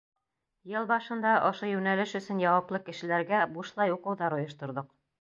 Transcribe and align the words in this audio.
Йыл 0.71 0.87
башында 0.91 1.33
ошо 1.51 1.69
йүнәлеш 1.73 2.15
өсөн 2.21 2.43
яуаплы 2.47 2.83
кешеләргә 2.91 3.45
бушлай 3.57 3.99
уҡыуҙар 3.99 4.39
ойошторҙоҡ. 4.43 4.95